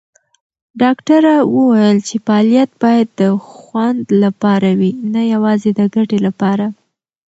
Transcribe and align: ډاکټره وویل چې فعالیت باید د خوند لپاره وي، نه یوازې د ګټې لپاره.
ډاکټره 0.81 1.33
وویل 1.55 1.97
چې 2.07 2.15
فعالیت 2.25 2.71
باید 2.83 3.07
د 3.21 3.23
خوند 3.51 4.05
لپاره 4.23 4.69
وي، 4.79 4.91
نه 5.13 5.21
یوازې 5.33 5.69
د 5.79 5.81
ګټې 5.95 6.19
لپاره. 6.27 6.65